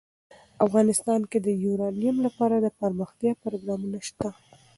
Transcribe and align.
افغانستان 0.65 1.21
کې 1.29 1.37
د 1.41 1.47
یورانیم 1.65 2.15
لپاره 2.25 2.55
دپرمختیا 2.67 3.31
پروګرامونه 3.43 3.99
شته. 4.07 4.29